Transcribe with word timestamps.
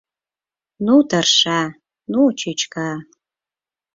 Ну 0.85 0.95
тырша, 1.09 1.61
ну 2.11 2.21
чӱчка. 2.39 2.89